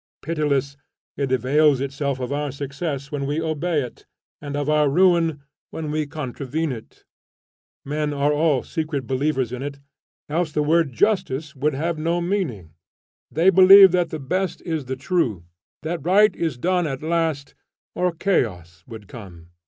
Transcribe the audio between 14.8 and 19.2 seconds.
the true; that right is done at last; or chaos would